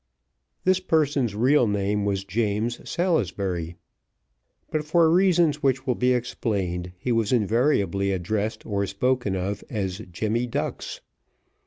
This 0.63 0.79
person's 0.79 1.35
real 1.35 1.67
name 1.67 2.05
was 2.05 2.23
James 2.23 2.81
Salisbury, 2.89 3.75
but 4.71 4.83
for 4.83 5.07
reasons 5.11 5.61
which 5.61 5.85
will 5.85 5.93
be 5.93 6.11
explained 6.11 6.91
he 6.97 7.11
was 7.11 7.31
invariably 7.31 8.11
addressed 8.11 8.65
or 8.65 8.87
spoken 8.87 9.35
of 9.35 9.63
as 9.69 9.99
Jemmy 10.11 10.47
Ducks. 10.47 11.01